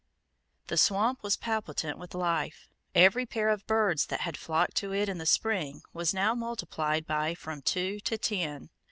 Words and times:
The 0.65 0.77
swamp 0.77 1.21
was 1.21 1.37
palpitant 1.37 1.99
with 1.99 2.15
life. 2.15 2.67
Every 2.95 3.27
pair 3.27 3.49
of 3.49 3.67
birds 3.67 4.07
that 4.07 4.21
had 4.21 4.35
flocked 4.35 4.75
to 4.77 4.91
it 4.95 5.07
in 5.07 5.19
the 5.19 5.27
spring 5.27 5.83
was 5.93 6.11
now 6.11 6.33
multiplied 6.33 7.05
by 7.05 7.35
from 7.35 7.61
two 7.61 7.99
to 7.99 8.17
ten. 8.17 8.71